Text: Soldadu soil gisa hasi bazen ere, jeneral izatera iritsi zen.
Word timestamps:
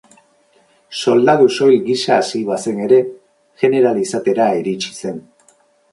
Soldadu 1.01 1.49
soil 1.57 1.75
gisa 1.89 2.15
hasi 2.17 2.41
bazen 2.49 2.81
ere, 2.87 2.99
jeneral 3.65 4.03
izatera 4.07 4.49
iritsi 4.63 4.95
zen. 5.03 5.25